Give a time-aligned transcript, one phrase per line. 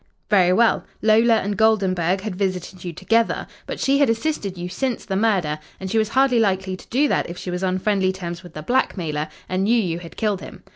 [0.31, 0.83] "Very well.
[1.03, 3.45] Lola and Goldenburg had visited you together.
[3.67, 7.07] But she had assisted you since the murder, and she was hardly likely to do
[7.07, 10.41] that if she was on friendly terms with the blackmailer and knew you had killed
[10.41, 10.63] him.